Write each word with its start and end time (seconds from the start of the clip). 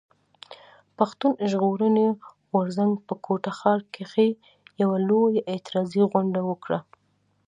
پښتون 0.97 1.33
ژغورني 1.51 2.07
غورځنګ 2.51 2.91
په 3.07 3.13
کوټه 3.25 3.51
ښار 3.59 3.79
کښي 3.93 4.29
يوه 4.81 4.97
لويه 5.07 5.41
اعتراضي 5.51 6.01
غونډه 6.11 6.39
وکړه. 6.49 6.79